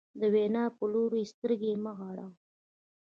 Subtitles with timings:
[0.19, 2.27] د وینا په لوري یې سترګې مه غړوه.